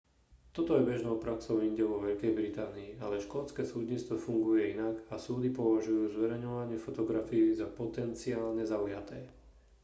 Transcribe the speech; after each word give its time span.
toto 0.55 0.71
je 0.75 0.85
bežnou 0.91 1.15
praxou 1.25 1.57
inde 1.69 1.83
vo 1.85 1.97
veľkej 2.07 2.31
británii 2.39 2.89
ale 3.05 3.21
škótske 3.25 3.61
súdnictvo 3.71 4.15
funguje 4.27 4.63
inak 4.75 4.95
a 5.13 5.21
súdy 5.25 5.49
považujú 5.59 6.05
zverejňovanie 6.17 6.77
fotografií 6.87 7.47
za 7.59 7.67
potenciálne 7.79 8.63
zaujaté 8.73 9.19